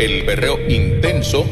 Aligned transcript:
el 0.00 0.22
berreo 0.22 0.58
intenso 0.66 1.44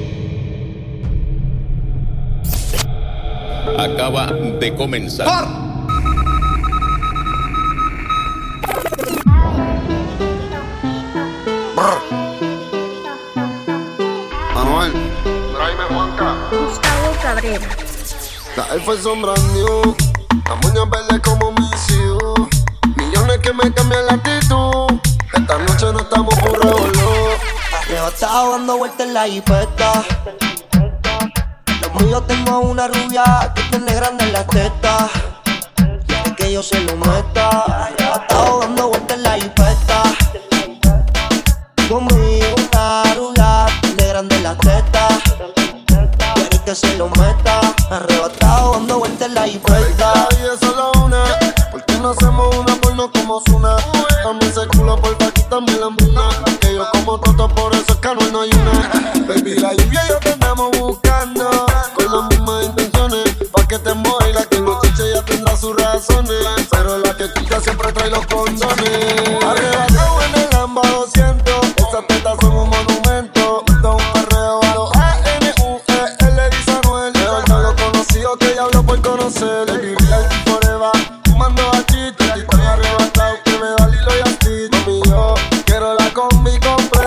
acaba 3.79 4.29
de 4.33 4.75
comenzar. 4.75 5.27
¡Por! 11.75 12.03
Manuel. 14.55 14.93
Tráeme 15.55 15.85
Juanca. 15.91 16.37
Gustavo 16.51 17.13
Cabrera. 17.23 17.69
La 18.57 18.75
elfa 18.75 18.97
sombrando. 18.97 19.95
La 20.49 20.55
moña 20.55 20.87
verde 20.87 21.21
como 21.23 21.53
mis 21.53 21.91
hijos. 21.91 22.49
Millones 22.97 23.39
que 23.43 23.53
me 23.53 23.71
cambian 23.75 24.07
la 24.07 24.15
actitud. 24.15 24.87
Esta 25.35 25.59
noche 25.59 25.93
no 25.93 26.01
estamos 26.01 26.35
por 26.37 26.65
revolver 26.65 27.28
jeva 27.99 28.09
estaba 28.11 28.51
dando 28.51 28.79
vueltas 28.79 29.07
en 29.07 29.15
la 29.15 29.27
hipeta. 29.27 30.05
Los 32.11 32.27
tengo 32.27 32.61
una 32.61 32.87
rubia 32.87 33.53
que 33.55 33.63
tiene 33.71 33.93
grande 33.93 34.25
en 34.25 34.33
la 34.33 34.45
teta. 34.47 35.09
Quiere 36.07 36.35
que 36.37 36.53
yo 36.53 36.63
se 36.63 36.81
lo 36.81 36.97
meta. 36.97 37.89
Estaba 37.99 38.59
dando 38.61 38.89
vueltas 38.89 39.17
en 39.17 39.23
la 39.25 39.39
hipeta. 39.39 40.03
Conmigo 41.89 42.47
una 42.69 43.03
rubia 43.17 43.67
que 43.81 43.89
tiene 43.89 44.07
grande 44.13 44.37
en 44.37 44.43
la 44.45 44.55
teta. 44.57 45.09
Quiere 46.35 46.59
que 46.65 46.75
se 46.75 46.97
lo 46.97 47.09
meta. 47.11 47.61
Arrebatado 47.91 48.73
dando 48.75 48.99
vueltas 49.01 49.29
en 49.29 49.35
la 49.35 49.47
hipeta. 49.49 49.88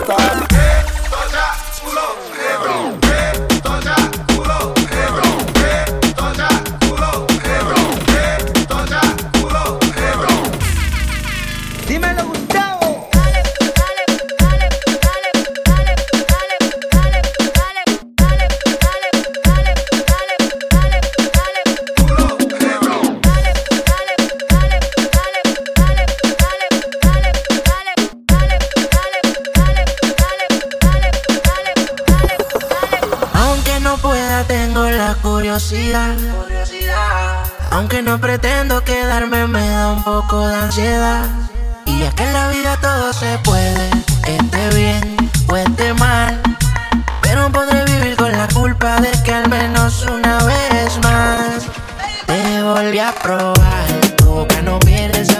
Hey, 0.01 0.81
soldier, 1.11 1.51
pull 1.79 1.97
up, 1.99 2.17
hey, 2.33 3.01
bro. 3.01 3.10
una 49.81 50.37
vez 50.43 50.99
más. 51.01 51.65
Te 52.27 52.61
volví 52.61 52.99
a 52.99 53.11
probar, 53.13 53.87
tú 54.15 54.45
no 54.63 54.77
pierdes 54.79 55.30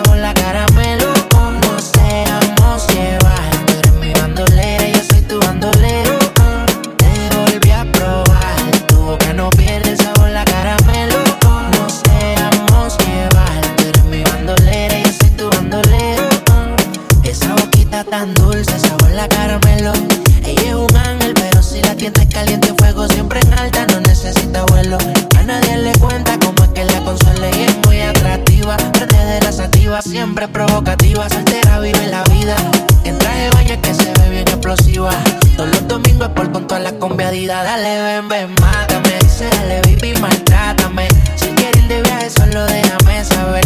Dale, 37.72 38.02
ven, 38.04 38.28
ven, 38.28 38.50
mátame. 38.60 39.18
Dice, 39.22 39.48
dale, 39.50 39.80
baby, 39.84 40.14
maltrátame. 40.20 41.08
Si 41.36 41.48
quieres 41.56 41.82
ir 41.84 41.88
de 41.88 42.02
viaje, 42.02 42.30
solo 42.30 42.66
déjame 42.66 43.24
saber. 43.24 43.61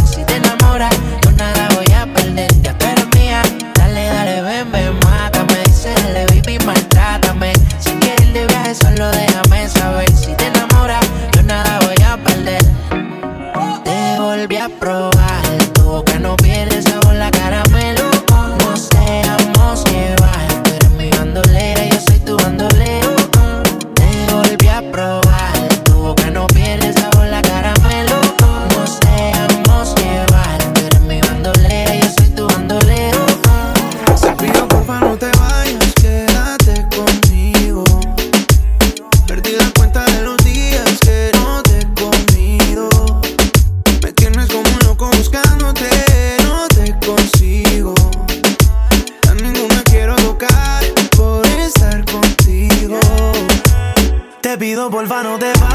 no 54.86 54.92
vuelva, 54.92 55.24
no. 55.24 55.75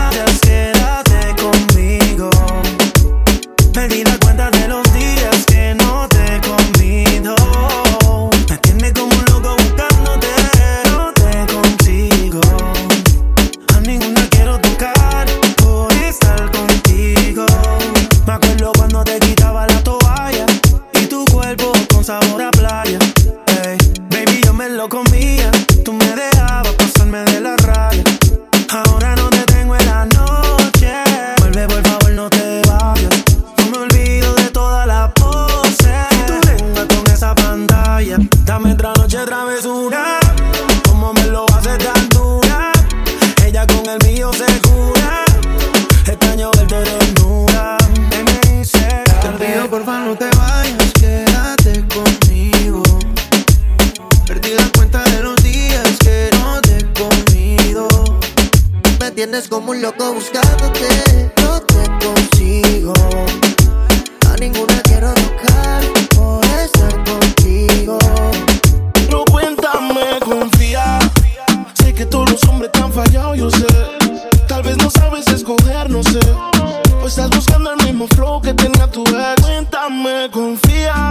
mismo 77.93 78.07
flow 78.15 78.41
que 78.41 78.55
tenía 78.55 78.87
tu 78.87 79.03
ex. 79.03 79.43
Cuéntame, 79.43 80.31
confía. 80.31 81.09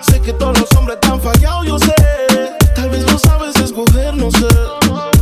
Sé 0.00 0.20
que 0.20 0.32
todos 0.32 0.58
los 0.58 0.72
hombres 0.76 0.98
están 1.00 1.20
fallados, 1.20 1.66
yo 1.66 1.78
sé. 1.78 1.94
Tal 2.74 2.88
vez 2.88 3.04
no 3.06 3.18
sabes 3.18 3.54
escoger, 3.56 4.14
no 4.14 4.30
sé. 4.30 4.48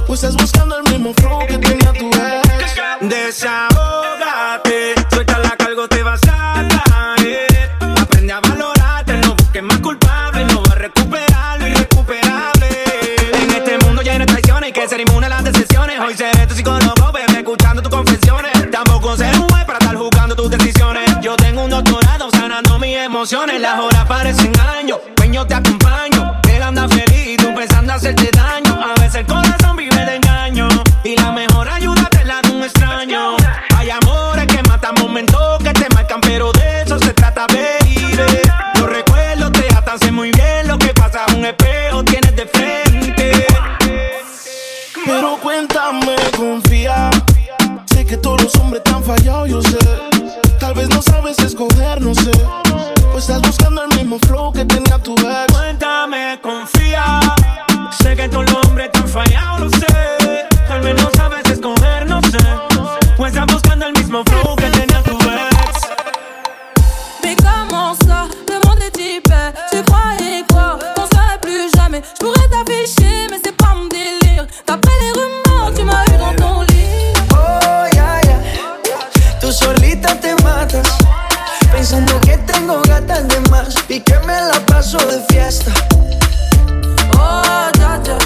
Pues 0.07 0.23
estás 0.23 0.37
buscando 0.41 0.79
el 0.79 0.85
mismo 0.85 1.13
flow 1.15 1.41
que 1.47 1.59
tenía 1.59 1.93
tu 1.93 2.07
ex. 2.07 2.77
De 3.01 3.33
paso 84.87 84.99
de 85.09 85.21
fiesta. 85.35 85.73
Oh, 87.19 87.43
ya, 87.79 88.01
ya. 88.05 88.19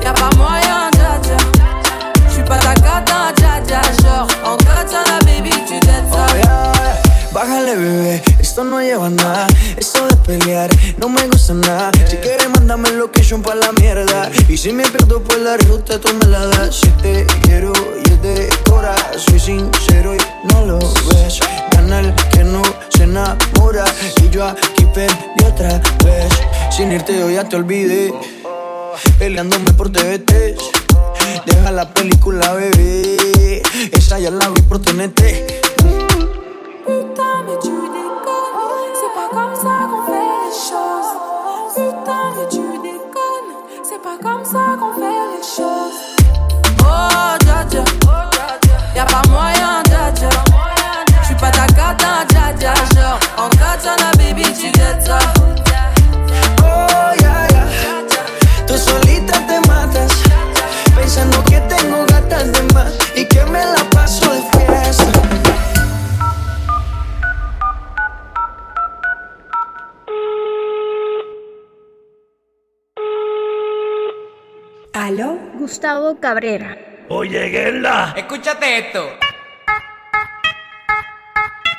Ya 0.00 0.12
vamos 0.14 0.50
allá, 0.50 0.90
ya, 0.96 1.20
ya. 1.28 1.36
J'suis 2.30 2.44
pas 2.48 2.60
ta 2.60 2.74
gata, 2.74 3.34
ya, 3.36 3.62
ya. 3.68 3.82
Genre, 4.00 4.32
en 4.46 4.56
gata, 4.64 5.02
la 5.06 5.18
baby, 5.26 5.50
tu 5.68 5.78
t'aides. 5.80 6.12
Oh, 6.12 6.36
yeah. 6.36 7.02
Bájale, 7.32 7.76
bebé, 7.76 8.22
esto 8.38 8.64
no 8.64 8.80
lleva 8.80 9.10
nada. 9.10 9.46
Eso 9.76 10.06
de 10.06 10.16
pelear 10.16 10.70
no 10.96 11.10
me 11.10 11.28
gusta 11.28 11.52
nada. 11.52 11.90
Si 12.08 12.16
quieres, 12.16 12.48
mándame 12.48 12.92
location 12.92 13.42
pa' 13.42 13.54
la 13.54 13.70
mierda. 13.72 14.30
Y 14.48 14.56
si 14.56 14.72
me 14.72 14.84
pierdo 14.84 15.22
por 15.22 15.38
la 15.40 15.58
ruta, 15.58 16.00
tú 16.00 16.08
me 16.14 16.26
la 16.26 16.46
das. 16.46 16.76
Si 16.76 16.88
te 17.02 17.26
quiero 17.42 17.72
y 18.02 18.10
es 18.10 18.22
de 18.22 18.48
cora, 18.64 18.94
soy 19.18 19.38
sincero 19.38 20.14
y 20.14 20.18
no 20.52 20.64
lo 20.64 20.78
ves. 20.78 21.40
Canal 21.70 22.14
que 22.32 22.44
no 22.44 22.62
se 22.88 23.06
nada 23.06 23.36
ahora 23.70 23.84
y 24.22 24.30
yo 24.30 24.44
aquí 24.44 24.84
perdí 24.92 25.44
otra 25.46 25.80
vez. 26.04 26.28
Sin 26.70 26.90
irte 26.92 27.18
yo 27.18 27.30
ya 27.30 27.48
te 27.48 27.56
olvidé, 27.56 28.12
peleándome 29.18 29.72
por 29.72 29.90
TVT. 29.90 30.56
Deja 31.46 31.70
la 31.70 31.88
película, 31.92 32.52
bebé, 32.54 33.62
esa 33.92 34.18
ya 34.18 34.30
la 34.30 34.48
vi 34.48 34.62
por 34.62 34.80
TNT. 34.80 35.22
Putain, 36.84 37.44
mais 37.46 37.58
tu 37.62 37.70
déconnes, 37.70 38.94
c'est 38.94 39.14
pas 39.14 39.28
comme 39.30 39.54
ça 39.54 39.88
qu'on 39.88 40.02
fait 40.06 40.26
les 40.42 40.52
choses. 40.68 41.12
Putain, 41.74 42.22
mais 42.36 42.48
tu 42.50 42.64
déconnes, 42.82 43.52
c'est 43.82 44.02
pas 44.02 44.18
comme 44.20 44.44
ça 44.44 44.76
qu'on 44.78 44.89
Cabrera. 76.18 76.76
Oye, 77.08 77.50
Gerla. 77.50 78.14
Escúchate 78.16 78.78
esto. 78.78 79.10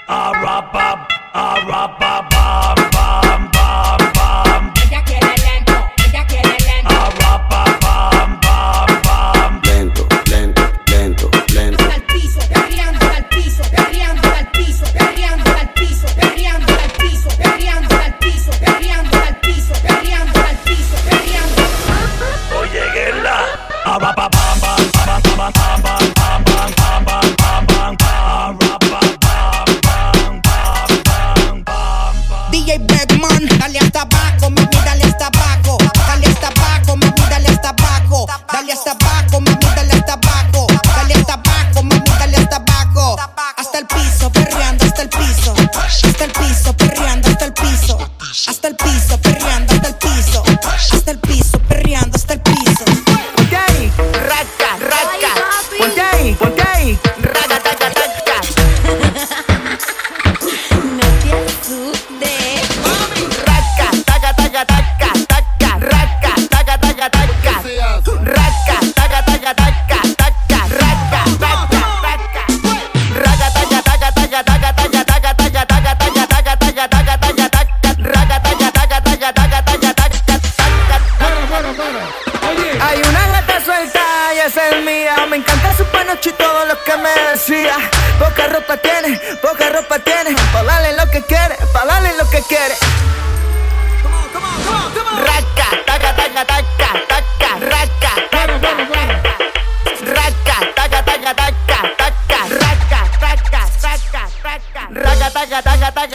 Arrapap, 0.08 1.10
arrapapap. 1.34 2.91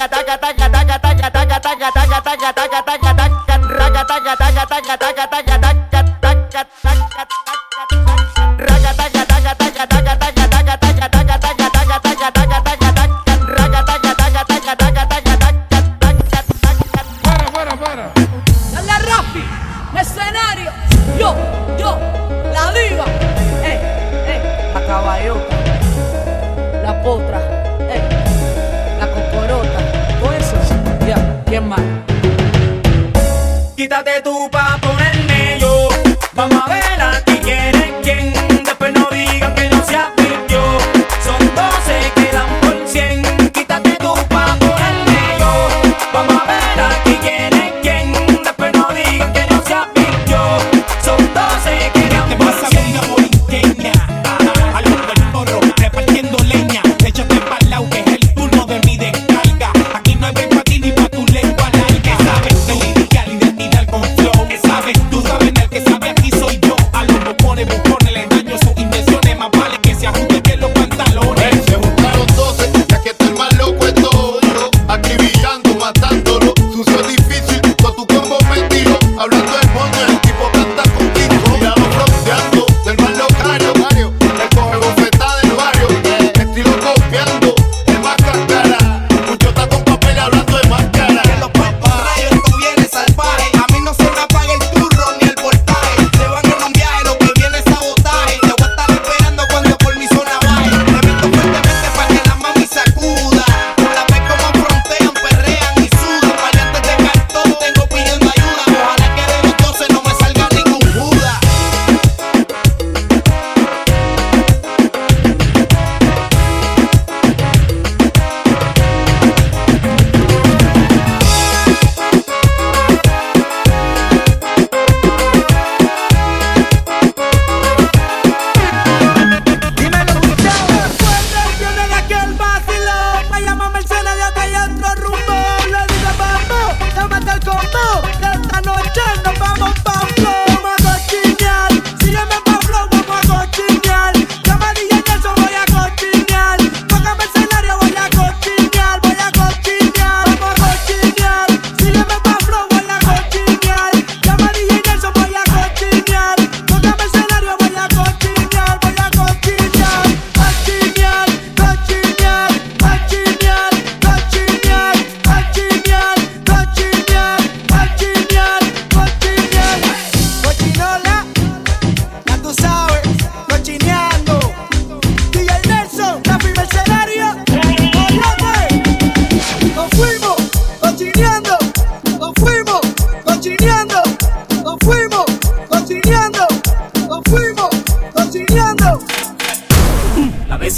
taca, 0.09 0.39
taca, 0.39 0.39
taca. 0.39 0.56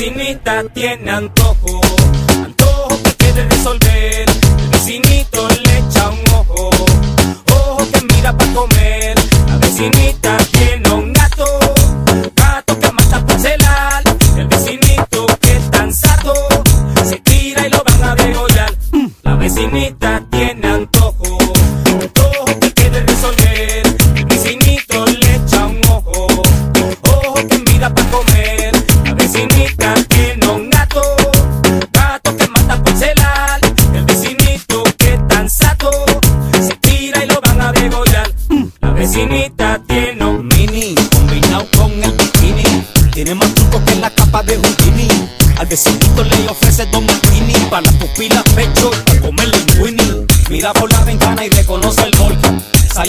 chinita 0.09 0.65
tiene 0.73 1.11
antojo. 1.11 1.88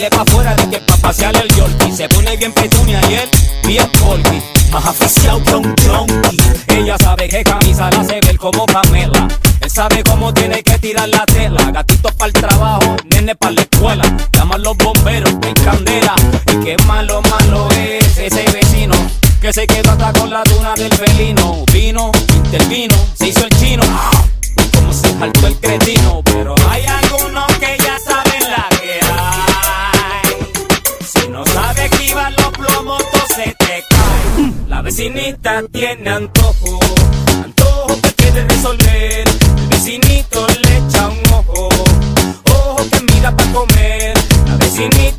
sale 0.00 0.10
pa' 0.10 0.22
afuera 0.22 0.54
de 0.54 0.70
que 0.70 0.78
pa' 0.78 0.96
pasear 0.96 1.36
el 1.36 1.48
Yorkie. 1.54 1.92
Se 1.92 2.08
pone 2.08 2.36
bien 2.36 2.52
petunia 2.52 3.00
y 3.10 3.14
él 3.14 3.28
bien 3.66 3.86
porky. 4.00 4.40
Más 4.72 4.86
aficiado 4.86 5.42
que 5.44 5.54
un 5.54 5.76
junkie. 5.76 6.38
Ella 6.68 6.96
sabe 6.98 7.28
que 7.28 7.42
camisa 7.42 7.90
la 7.90 8.00
hace 8.00 8.20
ver 8.20 8.38
como 8.38 8.64
Pamela. 8.66 9.28
Él 9.60 9.70
sabe 9.70 10.02
cómo 10.02 10.32
tiene 10.32 10.62
que 10.62 10.78
tirar 10.78 11.08
la 11.08 11.26
tela. 11.26 11.70
Gatitos 11.70 12.12
para 12.14 12.28
el 12.28 12.32
trabajo, 12.32 12.96
nene 13.10 13.34
para 13.34 13.52
la 13.52 13.62
escuela. 13.62 14.16
Llaman 14.32 14.62
los 14.62 14.76
bomberos, 14.78 15.34
que 15.42 15.52
candela. 15.54 16.14
Y 16.46 16.64
qué 16.64 16.76
malo, 16.86 17.20
malo 17.22 17.68
es 17.72 18.16
ese 18.16 18.44
vecino 18.52 18.94
que 19.40 19.52
se 19.52 19.66
quedó 19.66 19.90
hasta 19.90 20.12
con 20.12 20.30
la 20.30 20.42
tuna 20.44 20.74
del 20.74 20.92
felino. 20.92 21.64
Vino, 21.72 22.10
intervino, 22.36 22.94
se 23.14 23.28
hizo 23.28 23.44
el 23.44 23.50
chino. 23.58 23.82
Ah, 23.86 24.24
como 24.72 24.92
se 24.92 25.12
saltó 25.18 25.46
el 25.46 25.56
cretino, 25.56 26.22
pero 26.24 26.54
hay 26.70 26.84
algún 26.86 27.29
vecinita 35.00 35.62
tiene 35.72 36.10
antojo, 36.10 36.78
antojo 37.42 38.00
que 38.02 38.12
quiere 38.12 38.44
resolver. 38.44 39.28
El 39.28 39.68
vecinito 39.68 40.46
le 40.46 40.76
echa 40.76 41.08
un 41.08 41.32
ojo, 41.32 41.68
ojo 42.44 42.86
que 42.90 43.14
mira 43.14 43.34
para 43.34 43.50
comer. 43.50 44.14
La 44.46 44.56
vecinita 44.56 45.09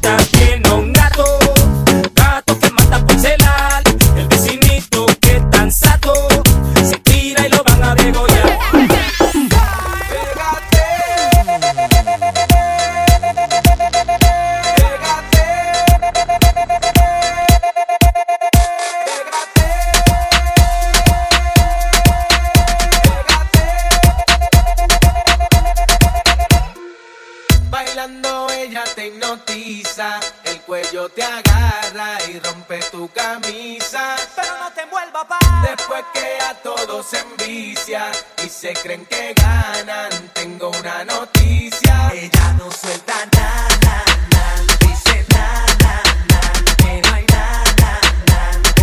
Hipnotiza, 29.48 30.20
el 30.44 30.62
cuello 30.62 31.10
te 31.10 31.24
agarra 31.24 32.18
y 32.30 32.40
rompe 32.40 32.80
tu 32.92 33.10
camisa. 33.10 34.16
Pero 34.36 34.58
no 34.60 34.72
te 34.72 34.82
envuelva, 34.82 35.28
pa. 35.28 35.40
Después 35.68 36.04
que 36.14 36.38
a 36.44 36.54
todos 36.62 37.06
se 37.08 37.20
envicia 37.20 38.12
y 38.44 38.50
se 38.50 38.74
creen 38.74 39.06
que 39.06 39.34
ganan, 39.34 40.12
tengo 40.34 40.70
una 40.70 41.04
noticia. 41.06 42.12
Ella 42.14 42.54
no 42.58 42.72
suelta 42.72 43.14
nada, 43.34 44.04
nada, 44.32 44.78
dice 44.80 45.26
nada, 45.30 46.02
nada, 46.30 46.76
que 46.78 47.02
no 47.02 47.14
hay 47.14 47.26
nada, 47.26 48.00
nada. 48.28 48.74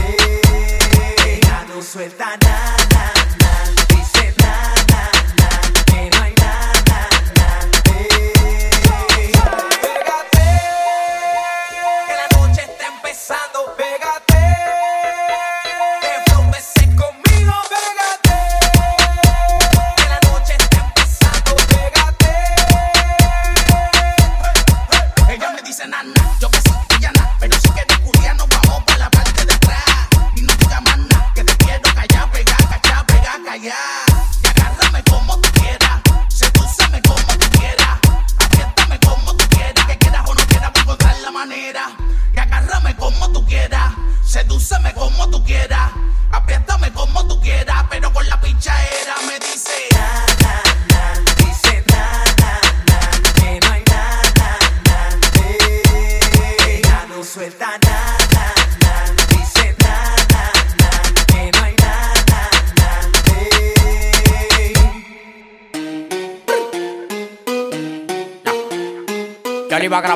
Ella 1.27 1.65
no 1.69 1.83
suelta 1.83 2.37
nada, 2.43 2.98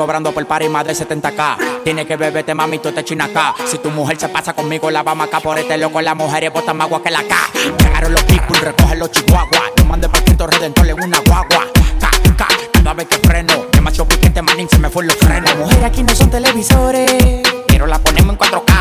cobrando 0.00 0.32
por 0.32 0.46
party 0.46 0.66
más 0.70 0.86
de 0.86 0.94
70k. 0.94 1.82
Tiene 1.84 2.06
que 2.06 2.16
beberte, 2.16 2.54
mami, 2.54 2.78
tú 2.78 2.90
te 2.90 3.04
china 3.04 3.26
acá. 3.26 3.54
Si 3.66 3.76
tu 3.76 3.90
mujer 3.90 4.18
se 4.18 4.30
pasa 4.30 4.54
conmigo, 4.54 4.90
la 4.90 5.02
vamos 5.02 5.26
acá 5.28 5.40
por 5.40 5.58
este 5.58 5.76
loco. 5.76 6.00
Las 6.00 6.16
mujeres 6.16 6.50
botan 6.50 6.78
más 6.78 6.86
agua 6.86 7.02
que 7.02 7.10
la 7.10 7.22
K. 7.22 7.36
Llegaron 7.78 8.14
los 8.14 8.22
people, 8.22 8.58
recogen 8.60 8.98
los 8.98 9.10
chihuahuas. 9.10 9.62
No 9.76 9.84
mande 9.84 10.08
por 10.08 10.24
Cristo 10.24 10.46
Redentor 10.46 10.88
en 10.88 11.02
una 11.04 11.18
guagua. 11.18 11.66
Ca, 12.00 12.10
ca, 12.34 12.48
cada 12.72 12.94
vez 12.94 13.08
que 13.08 13.16
freno. 13.28 13.66
Demasiado 13.72 14.08
piquete, 14.08 14.40
manín, 14.40 14.70
se 14.70 14.78
me 14.78 14.88
fue 14.88 15.04
los 15.04 15.16
frenos. 15.16 15.50
Las 15.50 15.58
mujeres 15.58 15.84
aquí 15.84 16.02
no 16.02 16.14
son 16.14 16.30
televisores 16.30 17.42
Pero 17.66 17.86
la 17.86 17.98
ponemos 17.98 18.32
en 18.32 18.38
4K. 18.38 18.79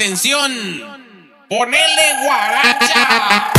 Atención. 0.00 0.50
Ponele 1.48 2.24
guaracha. 2.24 3.52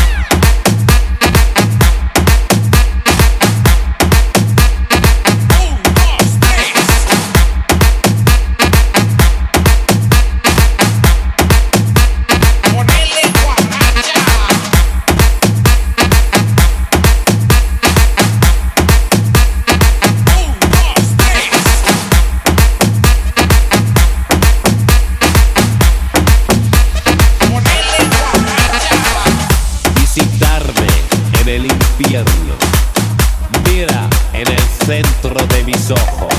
Centro 34.91 35.33
de 35.47 35.63
mis 35.63 35.89
ojos. 35.89 36.33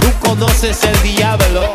¿Tú 0.00 0.28
conoces 0.28 0.78
el 0.84 1.02
diablo? 1.02 1.72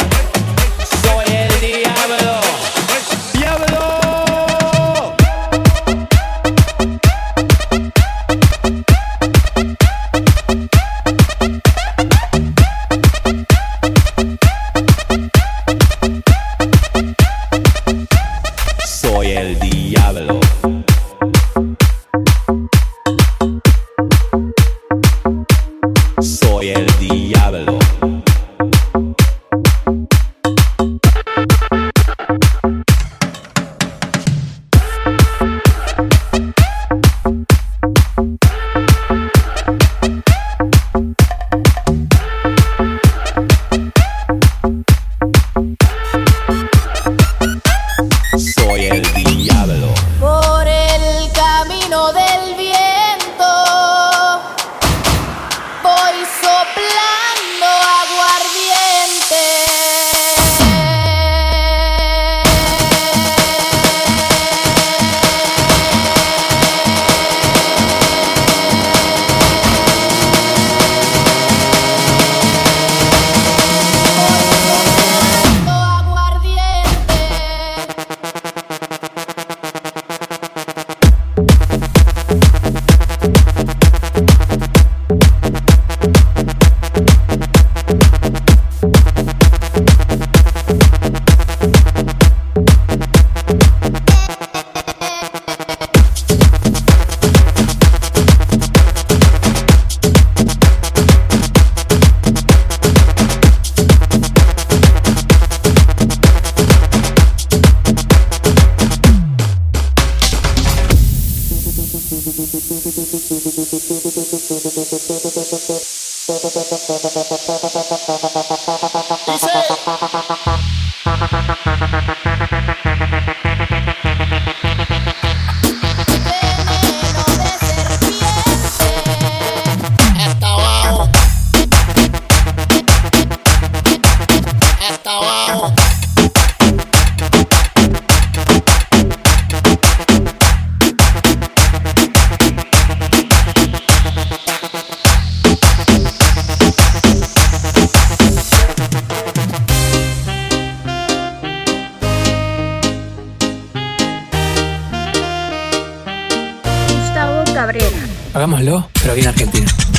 Hagámoslo, 158.44 158.90
pero 159.02 159.16
bien 159.16 159.28
argentino. 159.28 159.93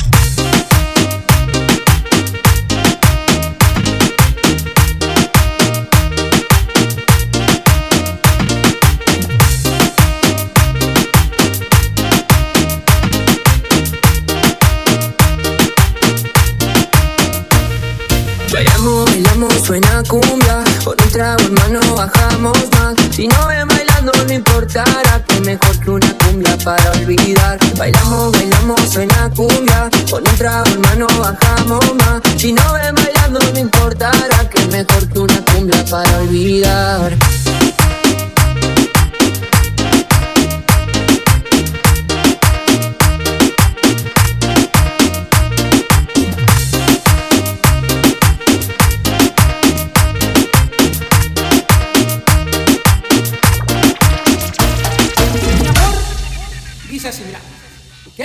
En 21.85 21.91
mano 21.91 21.95
bajamos 21.95 22.57
más. 22.71 22.95
Si 23.11 23.27
no 23.27 23.47
ven 23.47 23.67
bailando 23.67 24.11
no 24.27 24.33
importará 24.33 25.23
Que 25.27 25.39
mejor 25.41 25.79
que 25.79 25.89
una 25.89 26.17
cumbia 26.17 26.57
para 26.63 26.91
olvidar. 26.91 27.59
Bailamos, 27.77 28.31
bailamos, 28.31 28.81
suena 28.91 29.29
cumbia 29.35 29.89
Con 30.09 30.27
un 30.27 30.37
trago 30.37 30.67
en 30.67 30.81
mano 30.81 31.07
bajamos 31.19 31.95
más. 31.95 32.21
Si 32.37 32.53
no 32.53 32.73
ven 32.73 32.95
bailando 32.95 33.39
no 33.53 33.59
importará 33.59 34.49
Que 34.49 34.65
mejor 34.67 35.07
que 35.09 35.19
una 35.19 35.41
cumbia 35.45 35.85
para 35.85 36.17
olvidar 36.19 37.17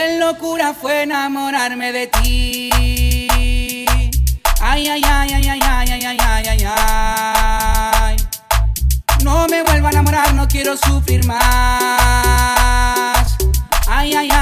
Qué 0.00 0.16
locura 0.18 0.72
fue 0.72 1.02
enamorarme 1.02 1.92
de 1.92 2.06
ti. 2.06 2.70
Ay, 4.58 4.88
ay, 4.88 5.02
ay, 5.04 5.30
ay, 5.34 5.46
ay, 5.46 5.60
ay, 5.62 5.90
ay, 5.92 6.18
ay, 6.18 6.46
ay, 6.48 6.64
ay. 6.64 8.16
No 9.22 9.46
me 9.48 9.62
vuelva 9.62 9.90
a 9.90 9.92
enamorar, 9.92 10.32
no 10.32 10.48
quiero 10.48 10.74
sufrir 10.78 11.26
más. 11.26 11.36
Ay, 13.88 14.14
ay, 14.14 14.30
ay, 14.32 14.39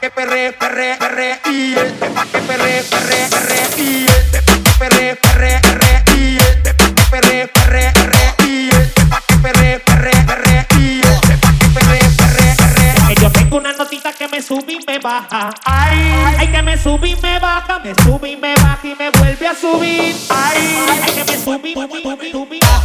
que 0.00 0.10
perre, 0.10 0.52
perre, 0.52 0.96
perre. 0.98 1.40
Y 1.46 1.74
este 1.74 2.06
pa' 2.10 2.26
que 2.26 2.38
perre, 2.38 2.84
perre, 2.90 3.28
perre. 3.30 3.60
Y 3.76 4.06
este 4.06 4.42
pa' 4.42 4.54
que 4.54 4.70
perre, 4.78 5.16
perre, 5.16 5.60
perre. 5.62 6.04
Y 6.16 6.36
este 6.36 6.74
pa' 6.74 6.86
que 6.86 7.02
perre, 7.10 7.48
perre, 7.48 7.92
perre. 7.92 8.34
Y 8.46 8.68
este 8.68 9.04
pa' 9.06 9.20
que 9.26 9.36
perre, 9.36 9.78
perre, 9.80 10.12
perre. 10.26 10.66
Y 10.78 11.00
este 11.00 11.36
pa' 11.38 11.52
que 11.58 11.68
perre, 11.68 11.98
perre, 12.16 12.54
perre. 12.56 13.14
Que 13.14 13.22
yo 13.22 13.30
tengo 13.30 13.56
una 13.58 13.72
notita 13.72 14.12
que 14.12 14.28
me 14.28 14.42
sube 14.42 14.72
y 14.72 14.84
me 14.86 14.98
baja. 14.98 15.50
Ay, 15.64 16.12
ay, 16.38 16.48
que 16.48 16.62
me 16.62 16.76
sube 16.76 17.08
y 17.08 17.16
me 17.16 17.38
baja, 17.38 17.78
me 17.78 17.94
sube 17.94 18.30
y 18.30 18.36
me 18.36 18.54
baja 18.54 18.80
y 18.82 18.94
me 18.94 19.10
vuelve 19.10 19.48
a 19.48 19.54
subir. 19.54 20.16
Ay, 20.28 20.78
ay, 20.90 21.12
que 21.12 21.24
me 21.24 21.42
sube 21.42 21.70
y 21.70 21.74
baja, 21.74 21.88
baja, 22.04 22.75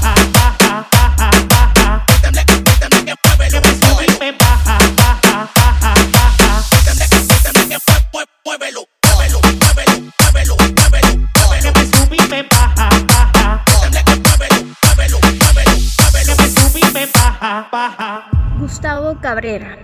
Gustavo 18.59 19.15
Cabrera. 19.19 19.77